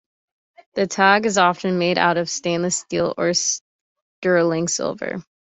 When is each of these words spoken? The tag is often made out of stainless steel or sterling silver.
The 0.73 0.87
tag 0.87 1.27
is 1.27 1.37
often 1.37 1.77
made 1.77 1.99
out 1.99 2.17
of 2.17 2.27
stainless 2.27 2.75
steel 2.79 3.13
or 3.19 3.33
sterling 3.35 4.67
silver. 4.67 5.21